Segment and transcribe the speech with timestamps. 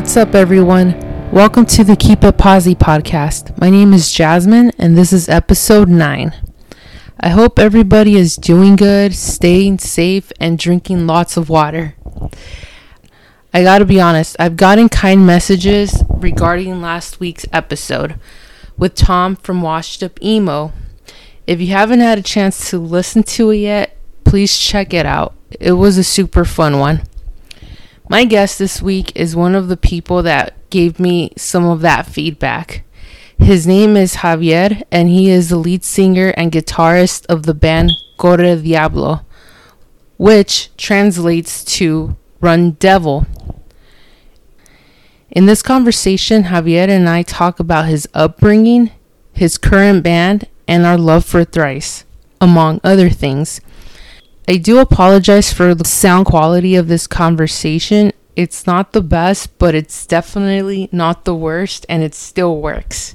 [0.00, 0.98] What's up, everyone?
[1.30, 3.60] Welcome to the Keep It Posi podcast.
[3.60, 6.32] My name is Jasmine, and this is episode 9.
[7.20, 11.96] I hope everybody is doing good, staying safe, and drinking lots of water.
[13.52, 18.18] I gotta be honest, I've gotten kind messages regarding last week's episode
[18.78, 20.72] with Tom from Washed Up Emo.
[21.46, 25.34] If you haven't had a chance to listen to it yet, please check it out.
[25.60, 27.02] It was a super fun one.
[28.10, 32.06] My guest this week is one of the people that gave me some of that
[32.06, 32.82] feedback.
[33.38, 37.92] His name is Xavier, and he is the lead singer and guitarist of the band
[38.16, 39.24] Corre Diablo,
[40.16, 43.26] which translates to Run Devil.
[45.30, 48.90] In this conversation, Xavier and I talk about his upbringing,
[49.34, 52.02] his current band, and our love for Thrice,
[52.40, 53.60] among other things.
[54.48, 58.12] I do apologize for the sound quality of this conversation.
[58.34, 63.14] It's not the best, but it's definitely not the worst, and it still works.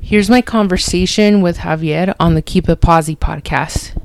[0.00, 3.98] Here's my conversation with Xavier on the Keep It Posi podcast.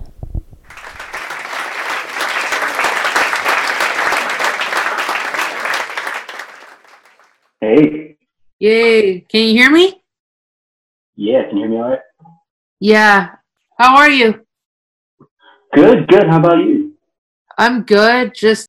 [7.61, 8.17] Hey.
[8.59, 9.21] Yay.
[9.21, 10.01] Can you hear me?
[11.15, 11.99] Yeah, can you hear me all right?
[12.79, 13.35] Yeah.
[13.77, 14.45] How are you?
[15.73, 16.27] Good, good.
[16.27, 16.93] How about you?
[17.57, 18.33] I'm good.
[18.33, 18.67] Just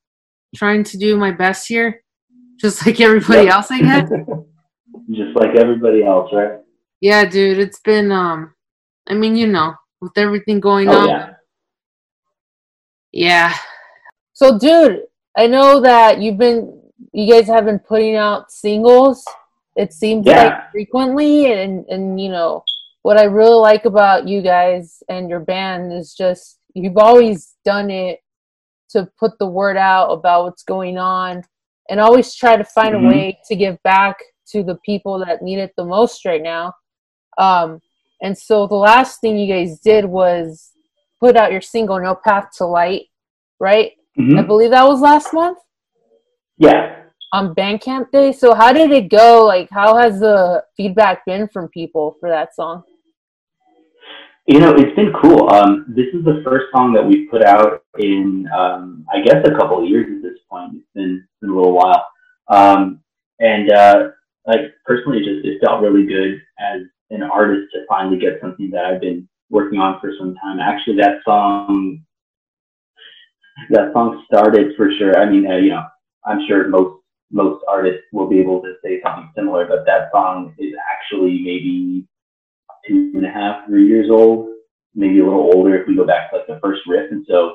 [0.55, 2.03] trying to do my best here.
[2.61, 3.53] Just like everybody Yep.
[3.55, 4.11] else, I guess.
[5.11, 6.59] Just like everybody else, right?
[7.01, 7.59] yeah, dude.
[7.59, 8.55] It's been, um,
[9.09, 11.09] I mean, you know, with everything going Oh on.
[11.09, 11.31] yeah.
[13.13, 13.55] Yeah.
[14.35, 15.03] So, dude,
[15.37, 16.81] I know that you've been,
[17.13, 19.25] you guys have been putting out singles.
[19.77, 20.45] It seems Yeah.
[20.45, 22.63] like frequently, and and you know
[23.03, 27.91] what I really like about you guys and your band is just you've always done
[27.91, 28.21] it
[28.91, 31.43] to put the word out about what's going on,
[31.89, 33.05] and always try to find Mhm.
[33.05, 34.17] a way to give back
[34.53, 36.73] to the people that need it the most right now.
[37.39, 37.81] Um,
[38.21, 40.73] and so the last thing you guys did was
[41.21, 43.07] put out your single "No Path to Light,"
[43.59, 43.93] right?
[44.19, 44.39] Mhm.
[44.39, 45.59] I believe that was last month
[46.59, 47.05] Yeah.
[47.33, 48.33] on Bandcamp Day.
[48.33, 49.45] So how did it go?
[49.47, 52.83] Like, how has the feedback been from people for that song?
[54.47, 55.51] You know, it's been cool.
[55.51, 59.55] Um, this is the first song that we've put out in, um, I guess, a
[59.57, 60.73] couple of years at this point.
[60.75, 62.07] It's been, been a little while.
[62.49, 63.01] Um,
[63.39, 64.09] and, uh,
[64.47, 66.81] like, personally, it just, it felt really good as
[67.11, 70.59] an artist to finally get something that I've been working on for some time.
[70.59, 72.03] Actually, that song,
[73.69, 75.19] that song started for sure.
[75.19, 75.85] I mean, uh, you know,
[76.25, 76.97] I'm sure most
[77.33, 82.05] most artists will be able to say something similar, but that song is actually maybe
[82.91, 84.49] two and a half, three years old,
[84.95, 87.11] maybe a little older if we go back to like the first riff.
[87.11, 87.55] And so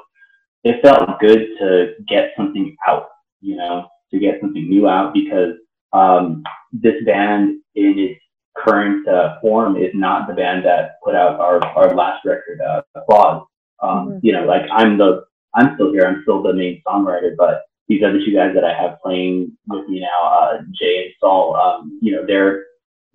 [0.63, 3.07] it felt good to get something out,
[3.41, 5.53] you know, to get something new out because
[5.93, 8.19] um, this band in its
[8.57, 12.81] current uh, form is not the band that put out our, our last record, uh,
[12.95, 13.45] Applause.
[13.81, 14.19] Um, Mhm.
[14.23, 18.01] You know, like I'm the, I'm still here, I'm still the main songwriter, but these
[18.03, 21.99] other two guys that I have playing with me now, uh, Jay and Saul, um,
[22.01, 22.64] you know, they're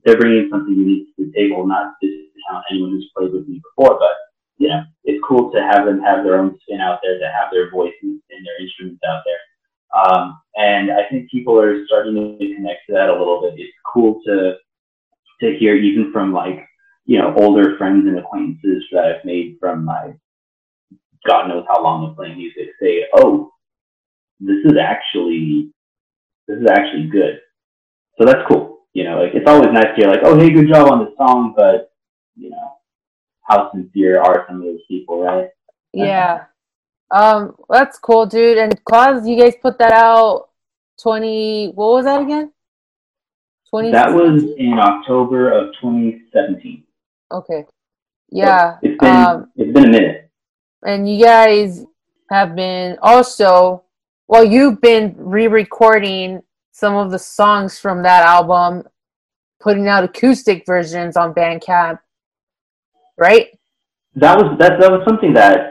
[0.05, 1.67] they're bringing something unique to the table.
[1.67, 4.13] Not to discount anyone who's played with me before, but
[4.59, 7.51] you know, it's cool to have them have their own spin out there, to have
[7.51, 9.41] their voices and their instruments out there.
[10.03, 13.59] Um, and I think people are starting to connect to that a little bit.
[13.59, 14.55] It's cool to
[15.41, 16.61] to hear even from like
[17.07, 20.15] you know older friends and acquaintances that I've made from my
[21.27, 23.51] God knows how long of playing music say, oh,
[24.41, 25.71] this is actually
[26.49, 27.41] this is actually good.
[28.19, 28.70] So that's cool.
[28.93, 31.13] You know, like it's always nice to hear like, oh hey, good job on the
[31.17, 31.93] song, but
[32.37, 32.73] you know,
[33.43, 35.49] how sincere are some of those people, right?
[35.93, 36.45] Yeah.
[37.13, 38.59] Um, that's cool, dude.
[38.59, 40.49] And Claus, you guys put that out
[41.01, 41.69] twenty.
[41.75, 42.53] What was that again?
[43.69, 43.91] Twenty.
[43.93, 46.85] That was in October of 2017.
[47.33, 47.65] okay.
[48.33, 48.75] Yeah.
[48.75, 50.31] So it's been Um, it's been a minute.
[50.85, 51.85] and you guys
[52.31, 53.83] have been also
[54.29, 56.41] well you've been re-recording
[56.73, 58.85] some of the songs from that album
[59.61, 61.99] putting out acoustic versions on bandcamp
[63.19, 63.49] right
[64.15, 65.71] That was that that was something that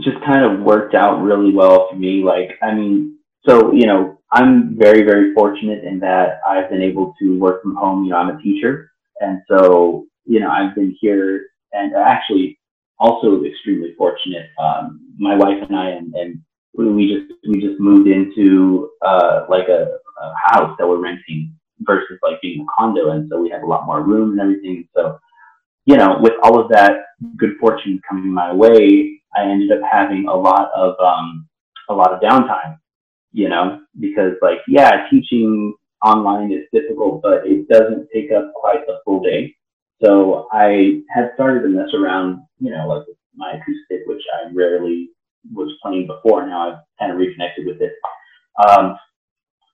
[0.00, 2.22] just kind of worked out really well for me.
[2.24, 3.18] Like, I mean,
[3.48, 7.76] so you know, I'm very very fortunate in that I've been able to work from
[7.76, 8.04] home.
[8.04, 8.90] You know, I'm a teacher,
[9.20, 12.58] and so you know, I've been here and actually
[12.98, 14.48] also extremely fortunate.
[14.58, 16.40] Um, my wife and I and, and
[16.74, 19.98] we just we just moved into uh, like a
[20.54, 21.40] house that we're renting
[21.90, 24.88] versus like being a condo, and so we have a lot more room and everything.
[24.96, 25.18] So
[25.90, 26.92] you know, with all of that
[27.36, 31.48] good fortune coming my way, I ended up having a lot of um,
[31.88, 32.78] a lot of downtime.
[33.32, 38.86] you know, because like, yeah, teaching online is difficult, but it doesn't take up quite
[38.86, 39.54] the full day.
[40.02, 45.10] So I had started to mess around, you know, like my acoustic, which I rarely
[45.52, 46.46] was playing before.
[46.46, 47.92] Now I've kind of reconnected with it.
[48.68, 48.96] Um,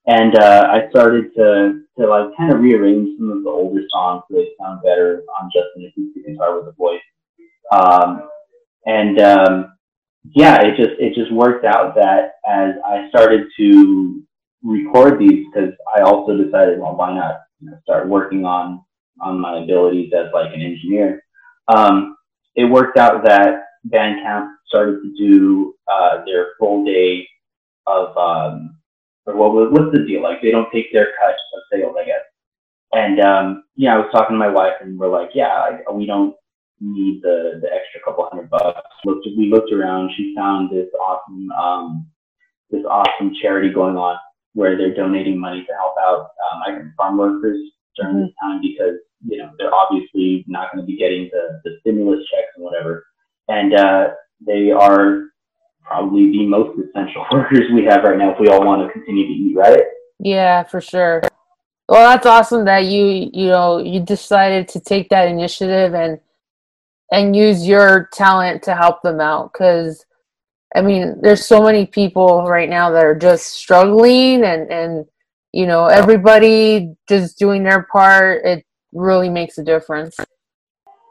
[0.09, 4.23] and uh, I started to to like kind of rearrange some of the older songs
[4.27, 7.01] so they sound better on just an acoustic guitar with a voice.
[7.71, 8.27] Um,
[8.85, 9.73] and um,
[10.33, 14.23] yeah, it just it just worked out that as I started to
[14.63, 18.83] record these, because I also decided, well, why not you know, start working on
[19.21, 21.23] on my abilities as like an engineer.
[21.67, 22.15] Um,
[22.55, 27.27] it worked out that Bandcamp started to do uh, their full day
[27.85, 28.78] of um,
[29.29, 30.23] or what what's the deal?
[30.23, 32.25] Like they don't take their cut of sales, I guess.
[32.91, 36.05] And um, yeah, I was talking to my wife, and we're like, yeah, like, we
[36.05, 36.35] don't
[36.81, 38.81] need the the extra couple hundred bucks.
[39.05, 40.11] Looked, we looked around.
[40.17, 42.07] She found this awesome um,
[42.71, 44.17] this awesome charity going on
[44.53, 47.57] where they're donating money to help out uh, migrant farm workers
[47.95, 48.25] during mm-hmm.
[48.25, 52.25] this time because you know they're obviously not going to be getting the, the stimulus
[52.31, 53.05] checks and whatever,
[53.49, 54.09] and uh,
[54.45, 55.25] they are
[55.89, 59.25] probably the most essential workers we have right now if we all want to continue
[59.25, 59.83] to eat, right?
[60.19, 61.21] Yeah, for sure.
[61.87, 66.19] Well, that's awesome that you you know you decided to take that initiative and
[67.11, 70.05] and use your talent to help them out because
[70.75, 75.05] I mean, there's so many people right now that are just struggling and and
[75.51, 78.45] you know everybody just doing their part.
[78.45, 80.15] It really makes a difference.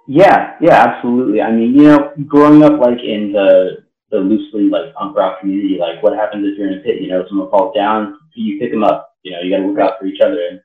[0.07, 1.43] Yeah, yeah, absolutely.
[1.43, 5.77] I mean, you know, growing up like in the the loosely like punk rock community,
[5.79, 7.01] like what happens if you're in a pit?
[7.01, 9.15] You know, someone falls down, you pick them up.
[9.23, 10.61] You know, you got to look out for each other, and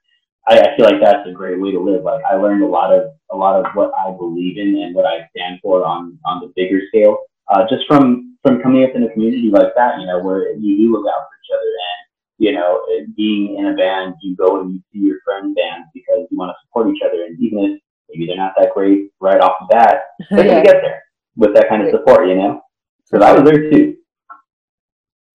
[0.47, 2.03] I, I feel like that's a great way to live.
[2.03, 5.05] Like I learned a lot of a lot of what I believe in and what
[5.05, 7.17] I stand for on on the bigger scale,
[7.49, 9.99] uh, just from from coming up in a community like that.
[9.99, 12.01] You know, where you do look out for each other, and
[12.37, 12.85] you know,
[13.17, 16.51] being in a band, you go and you see your friend band because you want
[16.51, 19.75] to support each other, and even if maybe they're not that great right off the
[19.75, 21.03] bat, they're gonna get there
[21.35, 22.27] with that kind of support.
[22.27, 22.61] You know.
[23.05, 23.97] So that was there too.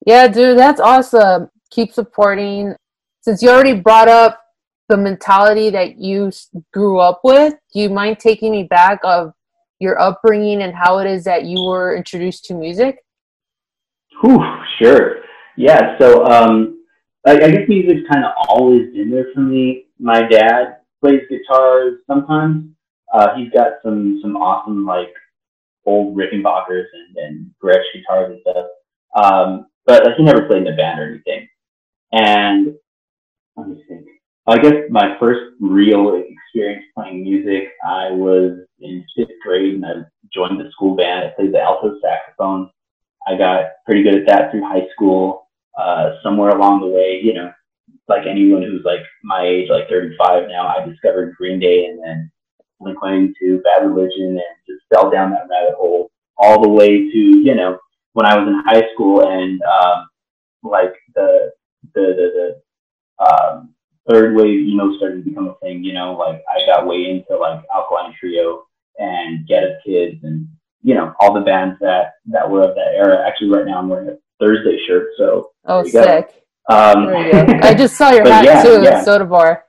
[0.06, 1.50] Yeah, dude, that's awesome.
[1.70, 2.75] Keep supporting.
[3.20, 4.41] Since you already brought up
[4.88, 6.32] the mentality that you
[6.73, 9.32] grew up with, do you mind taking me back of
[9.81, 13.05] your upbringing and how it is that you were introduced to music?
[14.23, 14.43] Whew,
[14.79, 15.17] sure.
[15.56, 16.82] Yeah, so um,
[17.26, 19.87] I, I guess music's kind of always been there for me.
[19.99, 22.71] My dad plays guitar sometimes.
[23.12, 25.12] Uh, he's got some some awesome like
[25.88, 28.67] old Rickenbackers and, and Gretsch guitars and stuff.
[29.17, 31.49] Um, but like, he never played in a band or anything.
[32.12, 32.75] And
[33.56, 34.06] let me think.
[34.46, 39.93] I guess my first real experience playing music, I was in fifth grade and I
[40.32, 41.26] joined the school band.
[41.26, 42.70] I played the alto saxophone.
[43.26, 45.49] I got pretty good at that through high school.
[45.79, 47.52] Uh, somewhere along the way, you know,
[48.08, 52.31] like anyone who's like my age, like 35 now, I discovered Green Day and then
[52.80, 57.19] Blink to Bad Religion and just fell down that rabbit hole all the way to,
[57.19, 57.78] you know,
[58.12, 60.08] when I was in high school and, um,
[60.62, 61.52] like the,
[61.94, 62.61] the, the,
[63.18, 63.75] the, um,
[64.08, 67.38] third wave emo started to become a thing, you know, like I got way into
[67.40, 68.66] like Alkaline Trio
[68.99, 70.49] and Get Up Kids and,
[70.82, 73.26] you know, all the bands that, that were of that era.
[73.26, 75.08] Actually, right now I'm wearing a Thursday shirt.
[75.18, 76.44] So, oh, sick.
[76.68, 79.02] Um, I just saw your hat yeah, too, yeah.
[79.02, 79.64] Soda Bar.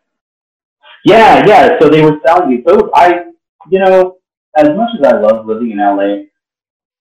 [1.10, 1.80] Yeah, yeah.
[1.80, 2.64] So they were selling me.
[2.68, 3.26] So I,
[3.70, 4.18] you know,
[4.58, 6.26] as much as I love living in LA,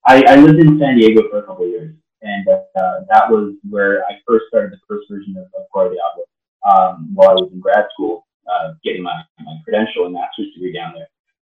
[0.05, 3.53] I, I lived in San Diego for a couple of years, and uh, that was
[3.69, 6.23] where I first started the first version of, of Corre Diablo
[6.67, 10.73] um, while I was in grad school, uh, getting my, my credential and master's degree
[10.73, 11.07] down there.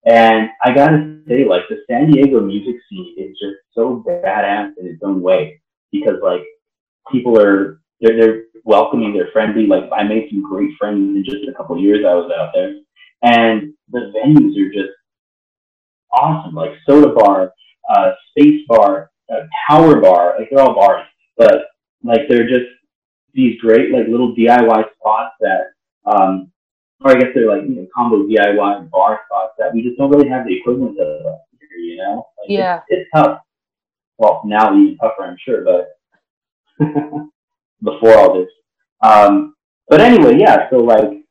[0.07, 4.87] And I gotta say, like the San Diego music scene is just so badass in
[4.87, 5.61] its own way
[5.93, 6.43] because like
[7.11, 9.67] people are they're, they're welcoming, they're friendly.
[9.67, 12.53] Like I made some great friends in just a couple of years I was out
[12.55, 12.77] there,
[13.23, 14.95] and the venues are just
[16.13, 16.55] awesome.
[16.55, 17.53] Like Soda Bar,
[17.93, 21.07] uh, Space Bar, uh, Tower Bar, like they're all bars,
[21.37, 21.65] but
[22.05, 22.67] like they're just
[23.33, 25.73] these great like little DIY spots that,
[26.05, 26.53] um,
[27.01, 30.11] or I guess they're like you know combo DIY bar spots that we just don't
[30.11, 31.79] really have the equivalent of here.
[31.79, 33.41] You know, like, yeah, it's, it's tough.
[34.19, 35.95] Well, now even tougher, I'm sure, but.
[37.83, 38.51] before all this.
[39.03, 39.55] Um,
[39.89, 40.69] but anyway, yeah.
[40.71, 41.23] So like,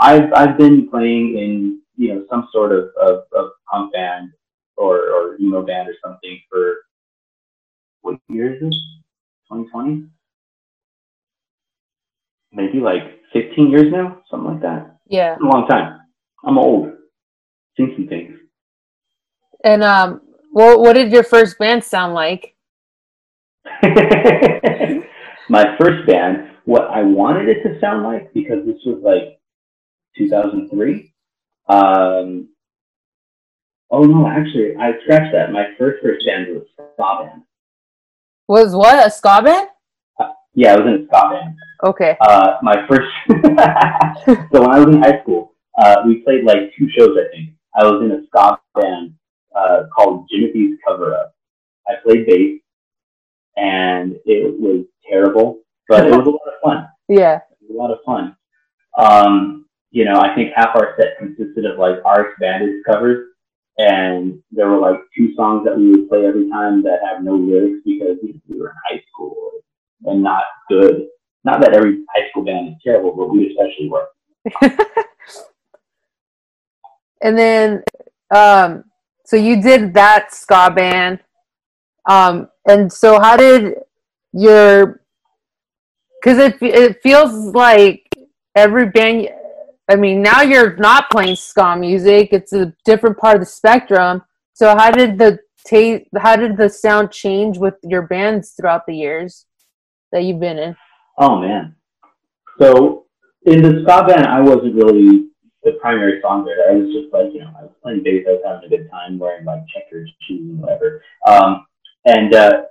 [0.00, 4.30] I've I've been playing in you know some sort of of, of punk band
[4.76, 6.76] or or emo band or something for
[8.02, 8.74] what year is this?
[9.50, 10.06] 2020?
[12.52, 14.96] Maybe like 15 years now, something like that.
[15.08, 16.00] Yeah, a long time.
[16.44, 16.92] I'm old.
[17.76, 18.36] Seen some things.
[19.64, 20.20] And um,
[20.52, 22.54] what what did your first band sound like?
[25.48, 29.40] my first band, what I wanted it to sound like, because this was like
[30.16, 31.12] 2003.
[31.68, 32.48] Um,
[33.90, 35.52] oh no, actually, I scratched that.
[35.52, 37.42] My first first band was a ska band.
[38.48, 39.68] Was what a ska band?
[40.18, 41.56] Uh, yeah, I was in a ska band.
[41.84, 42.16] Okay.
[42.20, 43.08] Uh, my first.
[44.52, 47.16] so when I was in high school, uh, we played like two shows.
[47.16, 49.14] I think I was in a ska band
[49.56, 51.34] uh, called Jimothy's Cover Up.
[51.88, 52.60] I played bass,
[53.56, 56.88] and it was terrible, but it was a lot of fun.
[57.08, 57.36] Yeah.
[57.36, 58.36] It was a lot of fun.
[58.98, 63.28] Um, you know, I think half our set consisted of like our Bandits covers,
[63.78, 67.34] and there were like two songs that we would play every time that have no
[67.34, 69.50] lyrics because we were in high school
[70.04, 71.06] and not good.
[71.44, 74.08] Not that every high school band is terrible, but we especially were.
[77.22, 77.82] and then,
[78.34, 78.84] um,
[79.24, 81.20] so you did that ska band,
[82.06, 83.74] um, and so how did
[84.32, 85.00] your?
[86.20, 88.08] Because it it feels like
[88.54, 89.28] every band.
[89.88, 94.22] I mean, now you're not playing ska music; it's a different part of the spectrum.
[94.52, 96.06] So how did the taste?
[96.16, 99.46] How did the sound change with your bands throughout the years
[100.12, 100.76] that you've been in?
[101.18, 101.76] Oh man!
[102.58, 103.06] So
[103.44, 105.28] in the ska band, I wasn't really
[105.62, 106.70] the primary songwriter.
[106.70, 108.90] I was just like, you know, I was playing bass, I was having a good
[108.90, 111.02] time, wearing like checkered shoes and whatever.
[111.26, 111.66] Um,
[112.06, 112.62] and uh,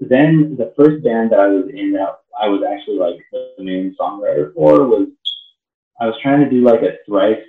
[0.00, 3.96] then the first band that I was in that I was actually like the main
[3.98, 5.08] songwriter for was
[6.00, 7.42] I was trying to do like a thrice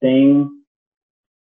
[0.00, 0.62] thing,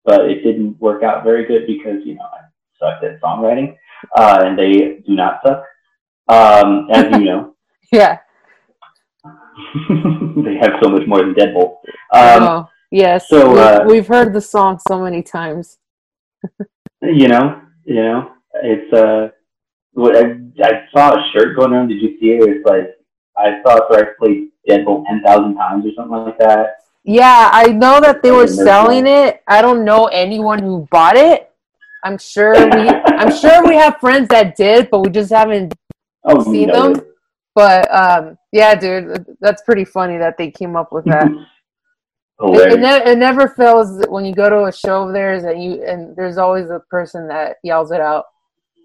[0.06, 2.42] but it didn't work out very good because you know I
[2.80, 3.76] sucked at songwriting,
[4.16, 5.64] uh, and they do not suck,
[6.28, 7.56] um, as you know.
[7.92, 8.20] yeah.
[9.90, 11.78] they have so much more than Deadbolt.
[12.14, 13.28] Um, oh, yes.
[13.28, 15.80] So we, uh, we've heard the song so many times.
[17.02, 19.30] you know, you know, it's uh,
[19.94, 21.90] what I, I saw a shirt going around.
[21.90, 22.44] Did you see it?
[22.44, 22.96] It's like
[23.38, 26.78] I saw I played Deadbolt ten thousand times or something like that.
[27.04, 29.42] Yeah, I know that they were selling it.
[29.48, 31.50] I don't know anyone who bought it.
[32.04, 35.74] I'm sure we, I'm sure we have friends that did, but we just haven't
[36.26, 37.02] oh, seen them.
[37.56, 41.28] But um, yeah, dude, that's pretty funny that they came up with that.
[42.40, 45.64] it, it, ne- it, never fails when you go to a show of theirs and
[45.64, 48.26] you and there's always a person that yells it out.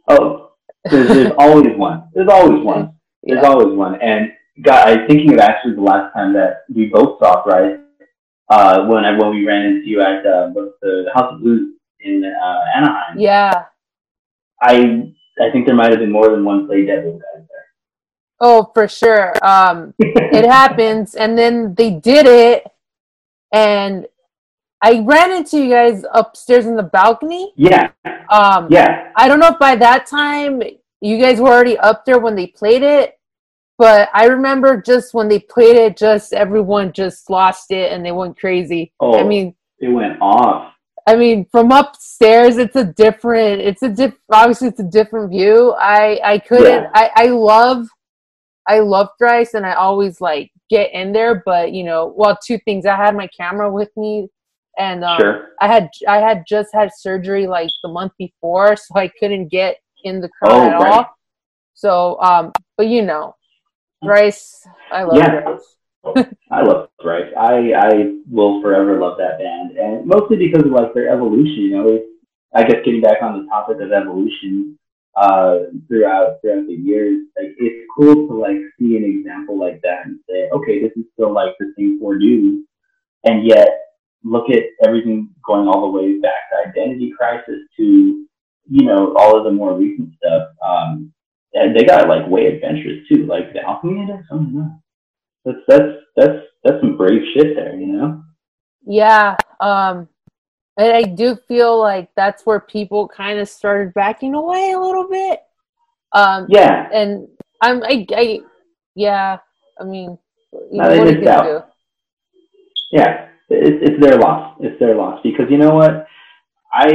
[0.08, 0.52] Oh,
[0.84, 2.08] there's, there's always one.
[2.14, 2.94] There's always one.
[3.22, 3.48] There's yeah.
[3.48, 4.00] always one.
[4.00, 4.32] And
[4.62, 7.78] God, I'm thinking of actually the last time that we both saw Thrice
[8.50, 11.76] uh, when I, when we ran into you at uh, the, the House of Blues
[12.00, 13.18] in uh, Anaheim.
[13.18, 13.64] Yeah.
[14.60, 17.66] I I think there might have been more than one Play Devil guy there.
[18.40, 19.32] Oh, for sure.
[19.44, 22.66] Um, it happens, and then they did it,
[23.52, 24.06] and
[24.82, 27.52] I ran into you guys upstairs in the balcony.
[27.56, 27.90] Yeah.
[28.28, 29.12] Um, yeah.
[29.16, 30.60] I don't know if by that time
[31.00, 33.18] you guys were already up there when they played it,
[33.78, 38.12] but I remember just when they played it, just everyone just lost it and they
[38.12, 38.92] went crazy.
[38.98, 40.74] Oh, I mean, it went off.
[41.06, 43.60] I mean, from upstairs, it's a different.
[43.60, 44.14] It's a diff.
[44.30, 45.74] Obviously, it's a different view.
[45.78, 46.84] I I couldn't.
[46.84, 46.90] Yeah.
[46.94, 47.86] I I love
[48.68, 52.58] I love Thrice and I always like get in there, but you know, well, two
[52.58, 52.86] things.
[52.86, 54.28] I had my camera with me
[54.78, 55.48] and um, sure.
[55.60, 59.76] I had I had just had surgery like the month before, so I couldn't get
[60.04, 60.92] in the crowd oh, at right.
[60.92, 61.06] all.
[61.74, 63.34] So, um, but you know,
[64.04, 65.40] Thrice, I love yeah.
[65.42, 66.26] Thrice.
[66.50, 67.32] I love Thrice.
[67.38, 71.62] I I will forever love that band, and mostly because of like their evolution.
[71.62, 72.00] You know,
[72.54, 74.78] I guess getting back on the topic of evolution,
[75.16, 77.26] uh, throughout throughout the years.
[77.36, 81.04] Like it's cool to like see an example like that and say, okay, this is
[81.14, 82.66] still like the same four dudes,
[83.24, 83.68] and yet
[84.24, 88.26] look at everything going all the way back to Identity Crisis to
[88.70, 90.48] you know all of the more recent stuff.
[90.66, 91.12] Um,
[91.54, 94.26] and they got like way adventurous too, like the Alchemy Index.
[94.30, 94.82] I don't know.
[95.44, 98.22] That's that's that's that's some brave shit there, you know.
[98.86, 99.36] Yeah.
[99.60, 100.08] Um
[100.76, 105.06] and I do feel like that's where people kind of started backing away a little
[105.08, 105.40] bit.
[106.12, 106.88] Um, yeah.
[106.92, 107.28] And
[107.60, 108.40] I'm, I, I
[108.94, 109.38] yeah,
[109.78, 110.18] I mean,
[110.52, 111.62] no, what are you do?
[112.90, 114.56] Yeah, it's, it's their loss.
[114.60, 116.06] It's their loss because you know what?
[116.72, 116.90] I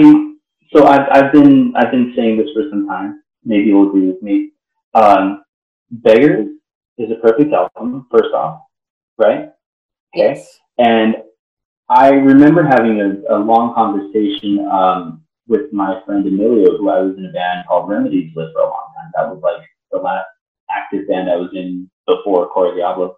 [0.73, 3.21] so I've I've been I've been saying this for some time.
[3.43, 4.51] Maybe you'll agree with me.
[4.93, 5.43] Um,
[5.91, 6.47] Beggars
[6.97, 8.07] is a perfect album.
[8.11, 8.61] First off,
[9.17, 9.39] right?
[9.39, 9.49] Okay.
[10.15, 10.59] Yes.
[10.77, 11.15] And
[11.89, 17.17] I remember having a, a long conversation um, with my friend Emilio, who I was
[17.17, 19.11] in a band called Remedies with for a long time.
[19.15, 20.25] That was like the last
[20.69, 23.15] active band I was in before Corre Diablo.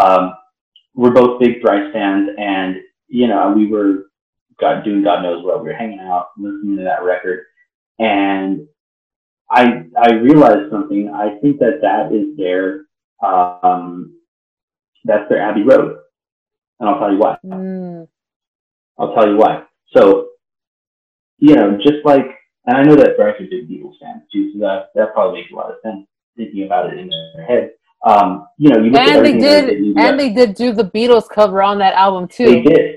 [0.00, 0.32] Um,
[0.94, 2.76] we're both big Thrice fans, and
[3.08, 4.10] you know we were
[4.60, 5.62] God doing God knows what.
[5.62, 7.46] We were hanging out, listening to that record,
[7.98, 8.66] and
[9.50, 11.10] I I realized something.
[11.14, 12.86] I think that that is their
[13.22, 14.14] um,
[15.04, 15.98] that's their Abbey Road,
[16.78, 17.36] and I'll tell you why.
[17.44, 18.08] Mm.
[18.98, 19.64] I'll tell you why.
[19.96, 20.28] So,
[21.38, 22.26] you know, just like,
[22.66, 25.40] and I know that Thrice is a big Beatles fan too, so that that probably
[25.40, 26.06] makes a lot of sense
[26.36, 27.70] thinking about it in their head.
[28.06, 31.78] Um, you know, you And they did, and they did do the Beatles cover on
[31.78, 32.46] that album too.
[32.46, 32.96] They did.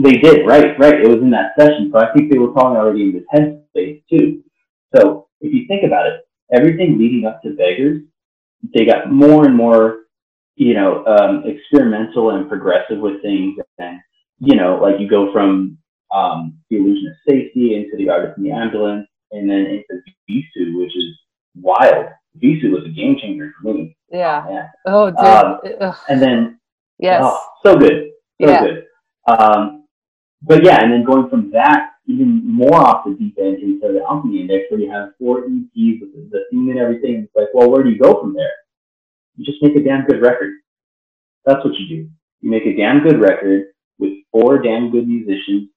[0.00, 1.00] They did, right, right.
[1.00, 1.90] It was in that session.
[1.92, 4.44] So I think they were talking already in this headspace too.
[4.94, 6.20] So if you think about it,
[6.52, 8.02] everything leading up to Beggars,
[8.74, 10.04] they got more and more,
[10.54, 13.58] you know, um, experimental and progressive with things.
[13.78, 13.98] And,
[14.38, 15.78] you know, like you go from
[16.14, 20.78] um, The Illusion of Safety into The Artist in the Ambulance and then into Vheissu,
[20.78, 21.18] which is
[21.56, 22.06] wild.
[22.36, 23.96] Vheissu was a game changer for me.
[24.10, 24.44] Yeah.
[24.50, 24.68] Yeah.
[24.86, 25.82] Oh, dude.
[25.82, 26.60] Um, And then
[26.98, 27.22] yes.
[27.24, 28.10] Oh, so good.
[28.40, 28.60] So Yeah.
[28.60, 28.84] good.
[29.26, 29.84] Um,
[30.42, 34.02] but yeah, and then going from that even more off the deep end into the
[34.08, 37.16] Alchemy Index where you have four EPs with the, the theme and everything.
[37.24, 38.50] It's like, well, where do you go from there?
[39.36, 40.54] You just make a damn good record.
[41.44, 42.08] That's what you do.
[42.40, 43.66] You make a damn good record
[43.98, 45.68] with four damn good musicians.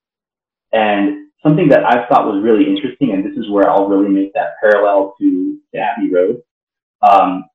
[0.72, 4.34] And something that I thought was really interesting, and this is where I'll really make
[4.34, 6.42] that parallel to, Abbey Road,
[7.02, 7.46] um,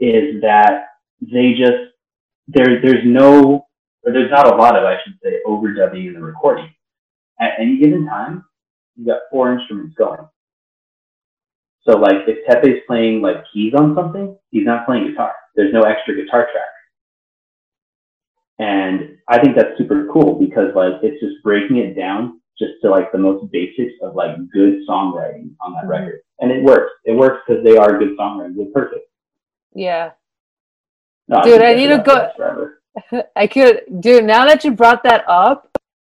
[0.00, 0.86] is that
[1.20, 1.94] they just
[2.48, 3.64] there there's no
[4.04, 6.68] or there's not a lot of I should say overdubbing in the recording.
[7.40, 8.44] At any given time,
[8.96, 10.26] you got four instruments going.
[11.88, 15.32] So like if Teppei's playing like keys on something, he's not playing guitar.
[15.54, 16.68] There's no extra guitar track.
[18.58, 22.90] And I think that's super cool because like it's just breaking it down just to
[22.90, 25.88] like the most basics of like good songwriting on that Mhm.
[25.88, 26.20] record.
[26.40, 26.92] And it works.
[27.04, 28.56] It works because they are good songwriters.
[28.56, 29.06] They're perfect.
[29.74, 30.10] Yeah.
[31.28, 34.24] No, Dude, could I need to go- I could, dude.
[34.24, 35.68] Now that you brought that up,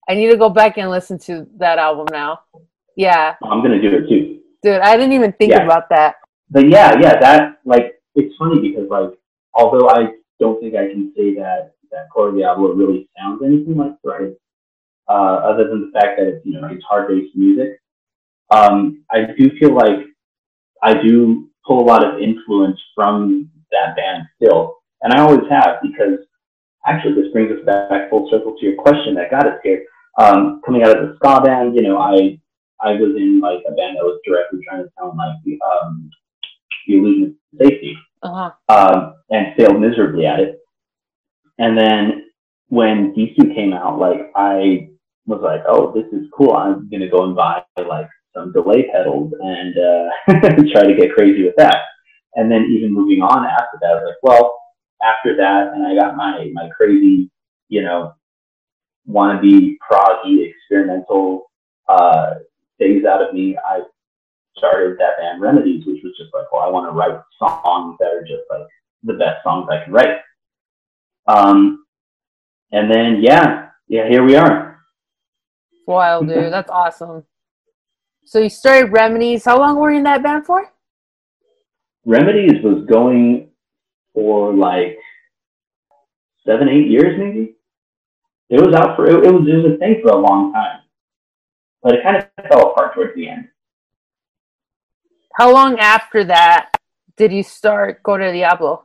[0.09, 2.41] I need to go back and listen to that album now.
[2.97, 4.41] Yeah, I'm gonna do it too.
[4.63, 4.81] dude.
[4.81, 5.65] I didn't even think Yeah.
[5.65, 6.17] about that.
[6.51, 9.11] but yeah, yeah, that like it's funny because like
[9.55, 13.93] although I don't think I can say that that Corre Diablo really sounds anything like
[14.03, 14.35] Thrice,
[15.09, 17.81] uh, other than the fact that it's you know guitar based music,
[18.51, 19.99] um, I do feel like
[20.83, 25.79] I do pull a lot of influence from that band still, and I always have
[25.83, 26.19] because
[26.87, 29.85] actually this brings us back full circle to your question that got us here.
[30.19, 32.39] Um, coming out of the ska band, you know, I
[32.81, 36.11] I was in like a band that was directly trying to sound like the um,
[36.87, 38.75] the illusion of safety Uh huh.
[38.75, 40.61] um, and failed miserably at it.
[41.59, 42.25] And then
[42.69, 44.89] when D2 came out, like I
[45.27, 46.55] was like, oh, this is cool.
[46.55, 50.09] I'm gonna go and buy like some delay pedals and uh,
[50.73, 51.79] try to get crazy with that.
[52.35, 54.59] And then even moving on after that, I was like, well,
[55.03, 57.31] after that, and I got my my crazy,
[57.69, 58.15] you know,
[59.09, 61.51] wannabe proggy experimental
[61.89, 62.35] uh,
[62.79, 63.57] phase out of me.
[63.57, 63.81] I
[64.57, 68.13] started that band Remedies, which was just like, well, I want to write songs that
[68.13, 68.67] are just like
[69.03, 70.19] the best songs I can write.
[71.27, 71.85] Um,
[72.73, 74.66] and then yeah, yeah, here we are.
[75.87, 76.53] Wild, dude.
[76.53, 77.25] That's awesome.
[78.25, 79.45] So you started Remedies.
[79.45, 80.73] How long were you in that band for?
[82.05, 83.51] Remedies was going
[84.13, 84.99] for like
[86.45, 87.55] seven, eight years maybe.
[88.49, 90.81] It was out for it, it was it was a thing for a long time,
[91.83, 93.49] but it kind of fell apart towards the end.
[95.35, 96.71] How long after that
[97.17, 98.85] did you start Corre Diablo?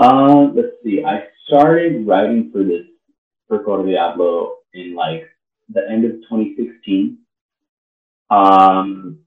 [0.00, 1.04] Uh, let's see.
[1.04, 2.82] I started writing for this
[3.46, 5.28] for Corre Diablo in like
[5.68, 7.18] the end of 2016.
[8.30, 9.18] Um,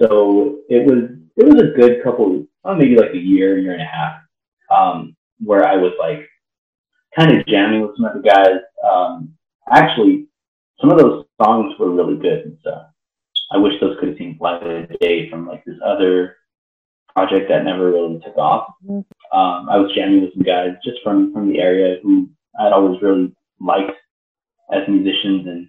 [0.00, 3.82] so it was it was a good couple, oh, maybe like a year, year and
[3.82, 4.20] a half,
[4.70, 6.28] um, where I was like
[7.16, 8.60] kind of jamming with some other guys.
[8.88, 9.34] Um,
[9.70, 10.26] actually,
[10.80, 12.82] some of those songs were really good, and so
[13.52, 16.36] I wish those could have seen light of day from like this other
[17.14, 19.04] project that never really took off Mhm.
[19.32, 23.02] um, I was jamming with some guys just from from the area who I'd always
[23.02, 23.96] really liked
[24.72, 25.68] as musicians, and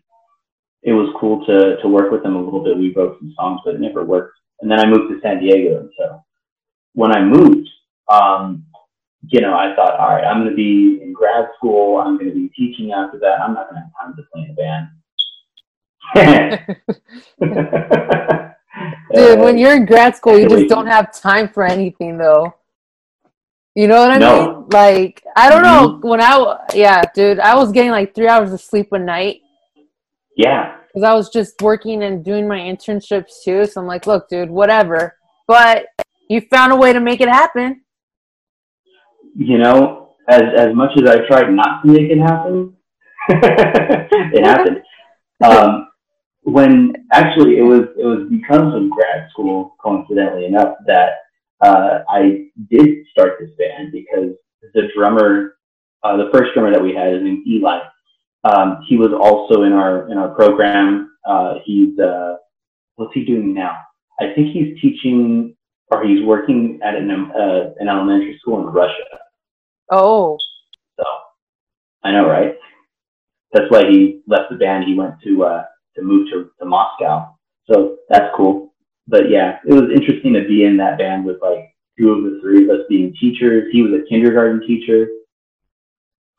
[0.84, 2.78] it was cool to to work with them a little bit.
[2.78, 4.38] We wrote some songs, but it never worked.
[4.62, 6.24] And then I moved to San Diego, and so
[6.94, 7.68] when I moved,
[8.10, 8.66] um,
[9.28, 11.98] you know, I thought, all right, I'm going to be in grad school.
[11.98, 13.40] I'm going to be teaching after that.
[13.42, 14.88] I'm not going to have time to play in a band.
[19.14, 22.54] Dude, Uh, when you're in grad school, you just don't have time for anything, though.
[23.76, 24.52] You know what I No.
[24.52, 24.66] mean?
[24.70, 26.00] Like, I don't know.
[26.02, 29.42] When I, yeah, dude, I was getting like three hours of sleep a night
[30.38, 33.66] yeah, because I was just working and doing my internships too.
[33.66, 35.18] So I'm like, look, dude, whatever.
[35.48, 35.86] But
[36.30, 37.82] you found a way to make it happen.
[39.36, 42.76] you know, as as much as I tried not to make it happen,
[43.30, 44.82] it happened.
[45.44, 45.88] Um,
[46.44, 51.14] when actually it was it was because of grad school, coincidentally enough, that
[51.62, 54.34] uh, I did start this band because
[54.74, 55.58] the drummer,
[56.04, 57.80] uh, the first drummer that we had, is named Eli.
[58.44, 61.12] Um, he was also in our in our program.
[61.26, 62.36] Uh, he's uh,
[62.96, 63.78] what's he doing now?
[64.20, 65.56] I think he's teaching
[65.92, 69.04] or he's working at an uh, an elementary school in Russia.
[69.92, 70.38] Oh.
[70.98, 71.06] So
[72.04, 72.56] I know, right?
[73.54, 74.86] That's why he left the band.
[74.86, 75.64] He went to uh,
[75.96, 77.36] to move to, to Moscow.
[77.70, 78.71] So that's cool.
[79.12, 82.40] But yeah, it was interesting to be in that band with like two of the
[82.42, 83.68] three of us being teachers.
[83.74, 85.06] He was a kindergarten teacher.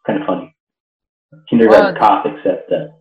[0.06, 0.56] Kind of funny.
[1.50, 2.94] Kindergarten cop, except that.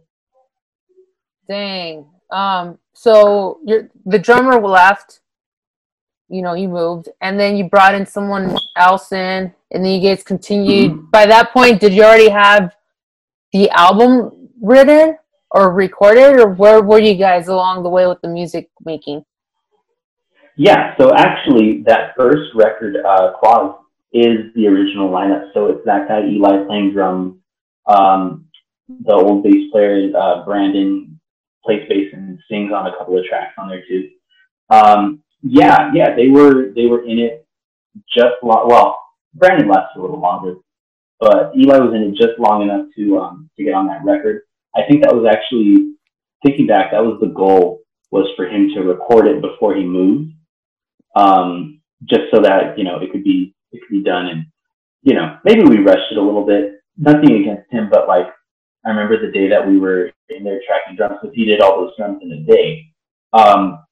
[1.47, 2.05] Dang.
[2.29, 2.79] Um.
[2.93, 5.21] So you're the drummer left.
[6.27, 10.01] You know, you moved, and then you brought in someone else in, and then you
[10.01, 10.91] guys continued.
[10.91, 11.09] Mm-hmm.
[11.11, 12.75] By that point, did you already have
[13.53, 15.17] the album written
[15.49, 19.25] or recorded, or where were you guys along the way with the music making?
[20.57, 23.77] Yeah, so actually, that first record, uh, Claus,
[24.13, 25.53] is the original lineup.
[25.53, 27.37] So it's that guy, Eli, playing drums.
[27.87, 28.45] Um,
[29.05, 31.19] the old bass player, uh, Brandon,
[31.63, 34.09] plays bass and sings on a couple of tracks on there too.
[34.69, 37.47] Um, yeah, yeah, they were they were in it
[38.13, 38.67] just long.
[38.67, 38.99] Well,
[39.33, 40.55] Brandon lasted a little longer,
[41.19, 44.41] but Eli was in it just long enough to um, to get on that record.
[44.75, 45.95] I think that was actually
[46.45, 46.91] thinking back.
[46.91, 47.79] That was the goal
[48.11, 50.33] was for him to record it before he moved,
[51.15, 54.27] um, just so that you know it could be it could be done.
[54.27, 54.45] And
[55.03, 56.81] you know maybe we rushed it a little bit.
[56.97, 58.27] Nothing against him, but like
[58.85, 61.81] I remember the day that we were in there tracking drums because he did all
[61.81, 62.87] those drums in a day.
[63.33, 63.83] Um,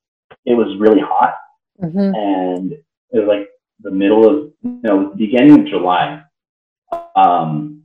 [0.45, 1.35] it was really hot,
[1.81, 1.97] mm-hmm.
[1.97, 3.49] and it was like
[3.81, 6.23] the middle of you know the beginning of July.
[7.15, 7.83] Um,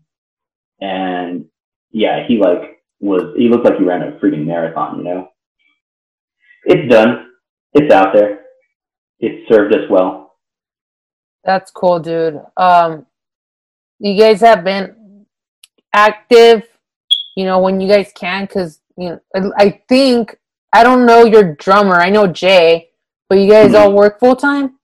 [0.80, 1.46] and
[1.90, 5.28] yeah, he like was he looked like he ran a freaking marathon, you know.
[6.64, 7.30] It's done.
[7.74, 8.43] It's out there.
[9.24, 10.36] It served us well.
[11.44, 12.40] That's cool, dude.
[12.56, 13.06] Um,
[13.98, 15.26] you guys have been
[15.94, 16.64] active
[17.34, 20.38] you know, when you guys can, because you know, I think
[20.72, 21.96] I don't know your drummer.
[21.96, 22.90] I know Jay,
[23.28, 23.76] but you guys mm-hmm.
[23.76, 24.78] all work full time.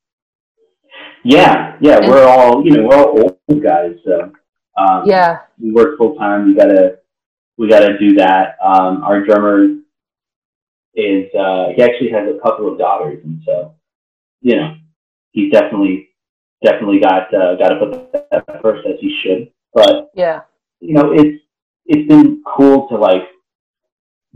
[1.23, 4.33] Yeah, yeah, and, we're all you know we're all old guys, so
[4.77, 6.47] um, yeah, we work full time.
[6.47, 6.99] We gotta
[7.57, 8.57] we gotta do that.
[8.63, 9.67] Um, our drummer
[10.95, 13.75] is uh, he actually has a couple of daughters, and so
[14.41, 14.77] you know
[15.33, 16.09] he's definitely
[16.65, 19.51] definitely got uh, got to put that first as he should.
[19.75, 20.41] But yeah,
[20.81, 21.43] you know it's
[21.87, 23.23] it's been cool to like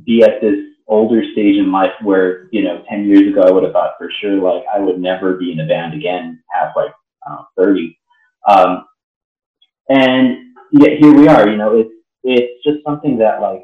[0.04, 3.62] be at this older stage in life where you know 10 years ago i would
[3.62, 6.92] have thought for sure like i would never be in a band again past like
[7.26, 7.98] know, 30
[8.46, 8.84] um,
[9.88, 10.36] and
[10.72, 11.90] yet here we are you know it's
[12.22, 13.62] it's just something that like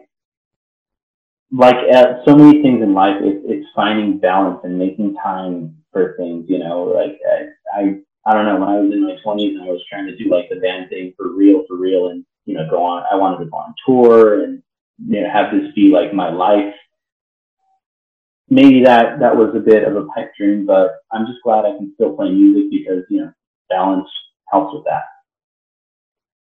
[1.52, 6.14] like uh, so many things in life it, it's finding balance and making time for
[6.16, 7.94] things you know like I, I
[8.26, 10.30] i don't know when i was in my 20s and i was trying to do
[10.30, 13.04] like the band thing for real for real and you know, go on.
[13.10, 14.62] I wanted to go on tour and
[15.06, 16.74] you know have this be like my life.
[18.48, 21.76] Maybe that that was a bit of a pipe dream, but I'm just glad I
[21.76, 23.32] can still play music because you know
[23.68, 24.08] balance
[24.50, 25.04] helps with that.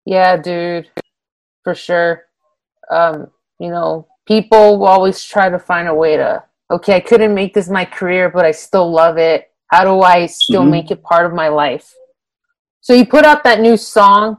[0.04, 0.90] Yeah, dude,
[1.62, 2.24] for sure.
[2.90, 3.28] Um,
[3.59, 6.44] you know, people will always try to find a way to.
[6.70, 9.50] Okay, I couldn't make this my career, but I still love it.
[9.68, 10.70] How do I still mm-hmm.
[10.70, 11.92] make it part of my life?
[12.81, 14.38] So you put out that new song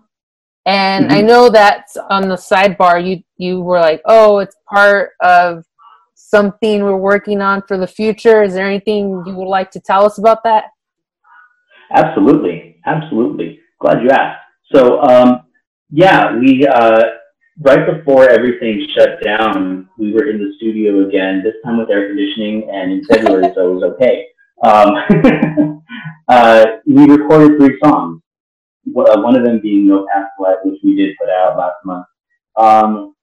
[0.66, 1.14] and mm-hmm.
[1.14, 5.64] I know that on the sidebar, you you were like, "Oh, it's part of
[6.16, 10.06] something we're working on for the future." Is there anything you would like to tell
[10.06, 10.66] us about that?
[11.92, 13.60] Absolutely, absolutely.
[13.80, 14.42] Glad you asked.
[14.74, 15.42] So, um,
[15.92, 17.04] yeah, we uh,
[17.60, 21.41] right before everything shut down, we were in the studio again.
[21.44, 24.26] This time with air conditioning, and in February, so it was okay.
[24.63, 25.82] Um,
[26.28, 28.22] uh, we recorded three songs
[28.88, 32.06] uh, one of them being No Path Life, which we did put out last month,
[32.56, 33.15] um,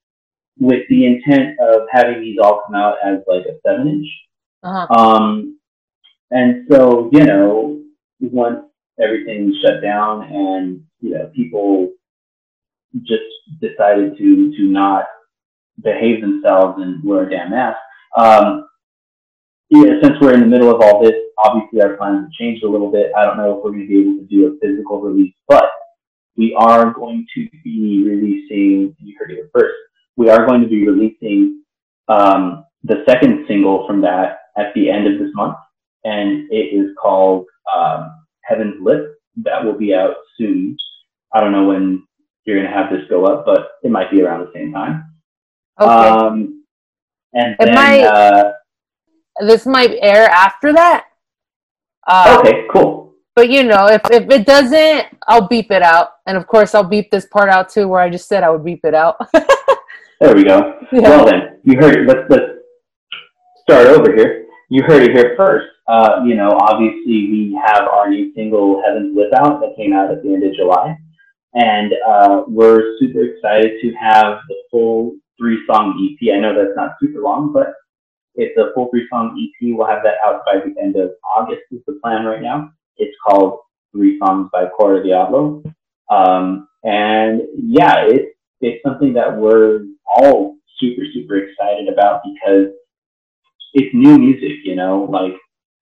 [0.59, 4.07] with the intent of having these all come out as like a seven inch.
[4.63, 4.87] Uh-huh.
[4.95, 5.59] Um,
[6.31, 7.83] and so, you know,
[8.21, 8.61] once
[9.01, 11.91] everything shut down and, you know, people
[13.01, 13.23] just
[13.61, 15.07] decided to, to not
[15.83, 17.79] behave themselves and wear a damn mask,
[18.17, 18.69] um,
[19.71, 22.69] yeah, since we're in the middle of all this, obviously our plans have changed a
[22.69, 23.11] little bit.
[23.17, 25.71] I don't know if we're going to be able to do a physical release, but
[26.37, 29.75] we are going to be releasing, you heard it first,
[30.17, 31.63] we are going to be releasing
[32.09, 35.57] um, the second single from that at the end of this month,
[36.05, 38.11] and it is called um,
[38.43, 39.15] Heaven's Lip.
[39.45, 40.77] That will be out soon.
[41.33, 42.07] I don't know when
[42.45, 45.05] you're going to have this go up, but it might be around the same time.
[45.81, 45.91] Okay.
[45.91, 46.65] Um,
[47.35, 48.53] And It then, might- uh,
[49.41, 51.07] This might air after that.
[52.07, 53.15] Uh, okay, cool.
[53.35, 56.09] But you know, if, if it doesn't, I'll beep it out.
[56.27, 58.65] And of course, I'll beep this part out too, where I just said I would
[58.65, 59.17] beep it out.
[60.21, 60.79] There we go.
[60.93, 62.07] Well then, you heard it.
[62.07, 62.45] Let's, let's
[63.63, 64.47] start over here.
[64.71, 65.67] You heard it here first.
[65.89, 70.23] Uh, you know, obviously we have our new single Heaven's Without that came out at
[70.23, 70.97] the end of July.
[71.55, 76.35] And uh, we're super excited to have the full three song EP.
[76.35, 77.75] I know that's not super long, but
[78.35, 79.75] it's a full three song EP.
[79.77, 82.73] We'll have that out by the end of August is the plan right now.
[82.97, 83.61] It's called
[83.93, 85.63] Three Songs by Corre Diablo.
[86.11, 92.73] Um, and yeah, it's, it's something that we're all super, super excited about because
[93.75, 95.35] it's new music, you know, like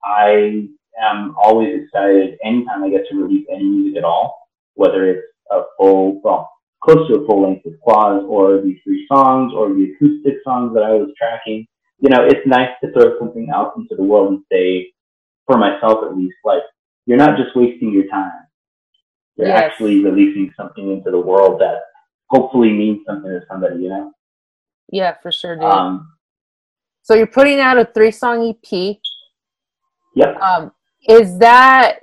[0.04, 0.68] I
[1.00, 5.62] am always excited anytime I get to release any music at all, whether it's a
[5.76, 6.50] full, well,
[6.82, 10.72] close to a full length with Quaz or these three songs or the acoustic songs
[10.74, 11.66] that I was tracking.
[11.98, 14.92] You know, it's nice to throw something out into the world and say,
[15.46, 16.62] for myself at least, like,
[17.06, 18.32] you're not just wasting your time.
[19.36, 19.72] You're Yes.
[19.72, 21.80] actually releasing something into the world that
[22.28, 24.12] hopefully means something to somebody, you know?
[24.92, 25.64] yeah, for sure, dude.
[25.64, 26.12] Um,
[27.02, 28.96] so you're putting out a three song EP.
[30.14, 30.36] yep.
[30.40, 30.72] Um,
[31.08, 32.00] is that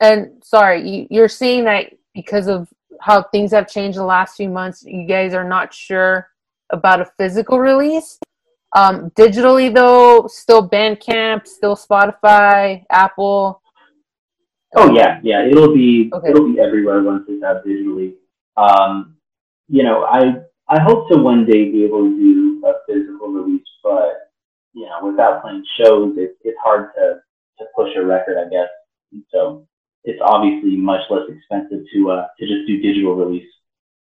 [0.00, 2.68] and sorry, you, you're saying that because of
[3.00, 6.28] how things have changed the last few months, you guys are not sure
[6.70, 8.18] about a physical release.
[8.74, 13.60] Um, digitally though, still Bandcamp, still Spotify, Apple.
[14.74, 15.44] Oh yeah, yeah.
[15.44, 16.30] It'll be Okay.
[16.30, 18.14] it'll be everywhere once it's out digitally.
[18.56, 19.16] Um,
[19.68, 20.36] you know, I
[20.68, 24.30] I hope to one day be able to do a physical release, but
[24.72, 27.20] you know, without playing shows, it, it's hard to
[27.58, 28.68] to push a record, I guess.
[29.12, 29.66] And so
[30.04, 33.48] it's obviously much less expensive to uh to just do digital release.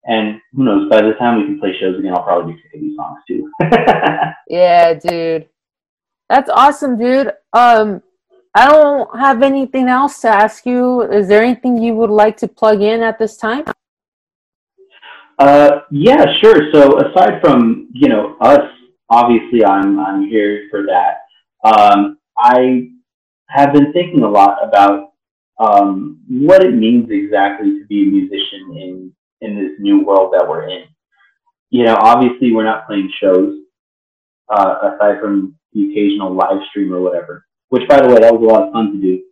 [0.04, 0.88] And who knows?
[0.88, 3.18] By the time we can play shows again, I'll probably be sick of these songs
[3.26, 3.50] too.
[4.50, 5.48] Yeah, dude.
[6.30, 7.32] That's awesome, dude.
[7.52, 8.02] Um,
[8.54, 11.02] I don't have anything else to ask you.
[11.02, 13.64] Is there anything you would like to plug in at this time?
[15.38, 16.72] Uh, yeah, sure.
[16.72, 18.68] So aside from you know us,
[19.10, 21.18] obviously I'm I'm here for that.
[21.64, 22.88] Um, I
[23.48, 25.07] have been thinking a lot about
[25.58, 30.48] um, what it means exactly to be a musician in in this new world that
[30.48, 30.84] we're in.
[31.70, 33.58] You know, obviously we're not playing shows
[34.48, 37.44] uh, aside from the occasional live stream or whatever.
[37.68, 39.22] Which, by the way, that was a lot of fun to do.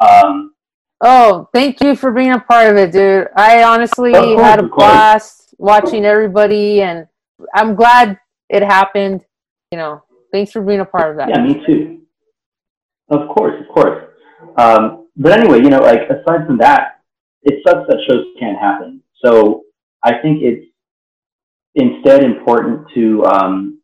[0.00, 0.52] Um,
[1.02, 3.28] Oh, thank you for being a part of it, dude.
[3.36, 7.06] I honestly course, had a blast watching everybody, and
[7.54, 9.22] I'm glad it happened.
[9.70, 10.02] You know,
[10.32, 11.28] thanks for being a part of that.
[11.28, 12.00] Yeah, me too.
[13.10, 14.04] Of course, of course.
[14.56, 17.00] Um, but anyway, you know, like aside from that,
[17.42, 19.02] it sucks that shows can't happen.
[19.24, 19.62] So
[20.04, 20.66] I think it's
[21.74, 23.80] instead important to, um,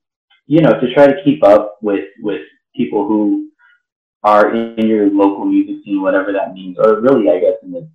[0.47, 2.42] you know, to try to keep up with with
[2.77, 3.51] people who
[4.25, 7.88] are in your local music scene, whatever that means, or really, I guess, in the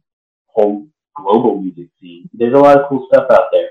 [0.48, 2.30] whole global music scene.
[2.34, 3.70] There's a lot of cool stuff out there,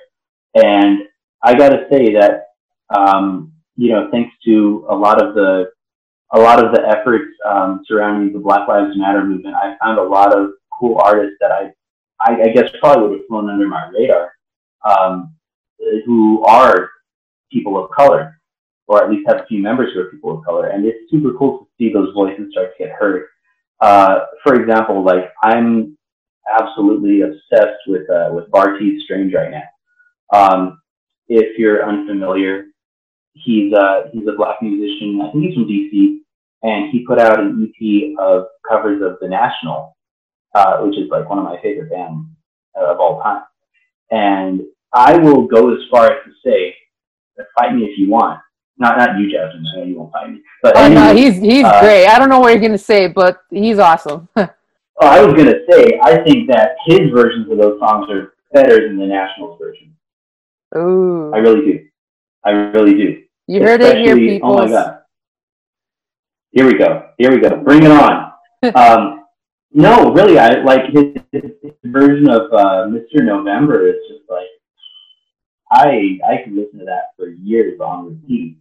[0.54, 1.00] and
[1.42, 2.48] I got to say that,
[2.96, 5.70] um, you know, thanks to a lot of the
[6.32, 10.02] a lot of the efforts um, surrounding the Black Lives Matter movement, I found a
[10.02, 11.72] lot of cool artists that I,
[12.20, 14.32] I, I guess, probably would have flown under my radar,
[14.84, 15.34] um,
[16.04, 16.90] who are
[17.52, 18.40] people of color,
[18.88, 21.32] or at least have a few members who are people of color, and it's super
[21.38, 23.26] cool to see those voices start to get heard.
[23.80, 25.96] Uh, for example, like I'm
[26.58, 29.62] absolutely obsessed with uh, with Bartees Strange right now.
[30.32, 30.80] Um,
[31.28, 32.66] if you're unfamiliar,
[33.44, 35.20] he's uh, he's a black musician.
[35.22, 36.18] I think he's from DC,
[36.62, 39.96] and he put out an EP of covers of The National,
[40.54, 42.26] uh, which is like one of my favorite bands
[42.76, 43.42] of all time.
[44.10, 46.74] And I will go as far as to say,
[47.58, 48.40] fight me if you want.
[48.78, 49.64] Not not you, Jasmine.
[49.72, 50.42] I know you won't fight me.
[50.62, 52.06] But Oh no, he's he's uh, great.
[52.06, 54.28] I don't know what you're gonna say, but he's awesome.
[54.36, 54.48] oh,
[55.00, 58.98] I was gonna say, I think that his versions of those songs are better than
[58.98, 59.96] the Nationals version.
[60.76, 61.86] Ooh, I really do.
[62.44, 63.22] I really do.
[63.46, 64.52] You heard it here, people.
[64.52, 64.98] Oh my god.
[66.52, 67.10] Here we go.
[67.18, 67.56] Here we go.
[67.62, 68.32] Bring it on.
[68.74, 69.24] um,
[69.72, 73.22] no, really, I like his, his, his version of uh, Mr.
[73.22, 74.46] November is just like
[75.70, 78.58] I I can listen to that for years on repeat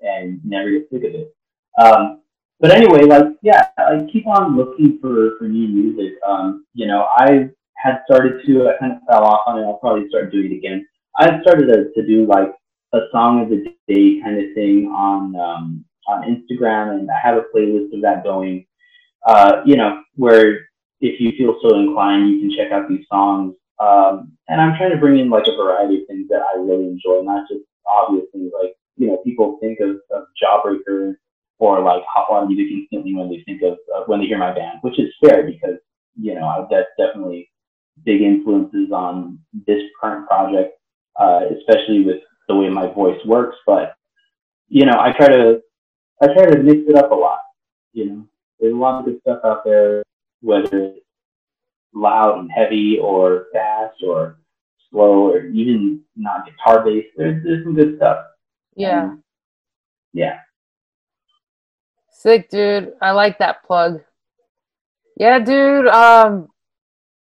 [0.00, 1.34] and never get sick of it.
[1.80, 2.20] Um,
[2.60, 6.14] but anyway, like yeah, I keep on looking for for new music.
[6.26, 9.62] Um, you know, I had started to I kind of fell off on it.
[9.62, 10.86] I'll probably start doing it again.
[11.16, 12.52] I started to, to do like
[12.92, 17.36] a song of the day kind of thing on um, on Instagram, and I have
[17.36, 18.66] a playlist of that going.
[19.26, 20.68] Uh, you know, where
[21.00, 23.54] if you feel so inclined, you can check out these songs.
[23.78, 26.86] Um, and I'm trying to bring in like a variety of things that I really
[26.86, 31.14] enjoy, not just obvious things like you know, people think of, of Jawbreaker
[31.58, 34.78] or like Hot Water Music instantly when they think of when they hear my band,
[34.82, 35.78] which is fair because
[36.16, 37.50] you know that's definitely
[38.04, 40.78] big influences on this current project,
[41.20, 43.56] uh, especially with the way my voice works.
[43.66, 43.94] But
[44.68, 45.60] you know, I try to
[46.22, 47.40] I try to mix it up a lot.
[47.92, 48.28] You know,
[48.60, 50.02] there's a lot of good stuff out there,
[50.40, 51.00] whether it's
[51.94, 54.38] loud and heavy or fast or
[54.90, 57.08] slow or even not guitar based.
[57.16, 58.26] There's, there's some good stuff.
[58.76, 59.04] Yeah.
[59.04, 59.22] Um,
[60.12, 60.38] yeah.
[62.10, 62.92] Sick, dude.
[63.02, 64.00] I like that plug.
[65.16, 65.88] Yeah, dude.
[65.88, 66.48] Um,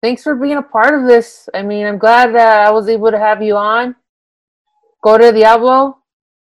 [0.01, 1.49] thanks for being a part of this.
[1.54, 3.95] I mean, I'm glad that I was able to have you on.
[5.06, 6.00] Corre Diablo.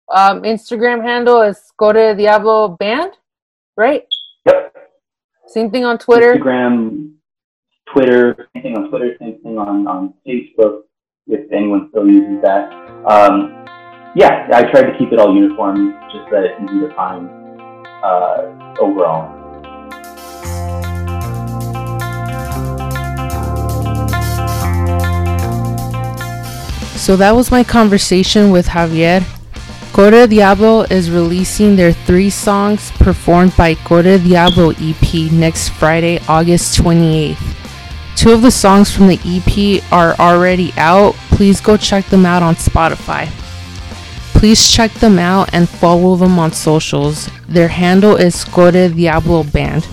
[0.08, 3.12] Um, Instagram handle is Corre Diablo Band,
[3.76, 4.06] right?
[4.46, 4.74] Yep.
[5.48, 6.36] Same thing on Twitter.
[6.36, 7.16] Instagram,
[7.92, 10.84] Twitter, same thing on Twitter, same thing on, on Facebook,
[11.28, 12.72] if anyone still uses that.
[13.06, 13.66] Um,
[14.16, 17.28] yeah, I tried to keep it all uniform, just that it's easy to find
[18.06, 19.35] uh, overall.
[27.06, 29.24] So that was my conversation with Xavier.
[29.94, 36.82] Corre Diablo is releasing their three songs performed by Corre Diablo EP next Friday, August
[36.82, 37.38] 28th.
[38.16, 41.14] Two of the songs from the EP are already out.
[41.30, 43.28] Please go check them out on Spotify.
[44.34, 47.30] Please check them out and follow them on socials.
[47.48, 49.84] Their handle is Corre Diablo Band.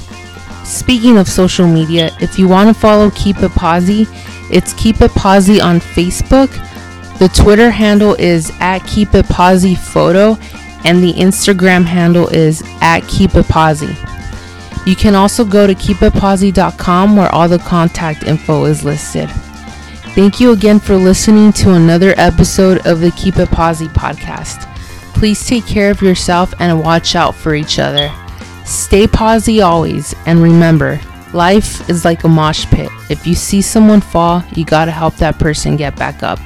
[0.65, 4.09] Speaking of social media, if you want to follow Keep It Posi,
[4.51, 6.49] it's Keep It Posi on Facebook
[7.23, 10.37] the Twitter handle is at Keep It Posi Photo,
[10.85, 13.95] and the Instagram handle is at Keep It Posi.
[14.85, 19.31] You can also go to keepitposi.com where all the contact info is listed.
[20.17, 24.69] Thank you again for listening to another episode of the Keep It Posi podcast.
[25.15, 28.13] Please take care of yourself and watch out for each other.
[28.65, 31.01] Stay posi always, and remember,
[31.33, 32.91] life is like a mosh pit.
[33.09, 36.41] If you see someone fall, you gotta help that person get back up.